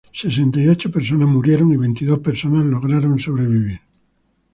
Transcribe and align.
Sesenta 0.13 0.59
y 0.59 0.67
ocho 0.67 0.89
personas 0.89 1.29
murieron 1.29 1.71
y 1.71 1.77
veintidós 1.77 2.17
personas 2.21 2.65
lograron 2.65 3.19
sobrevivir. 3.19 3.81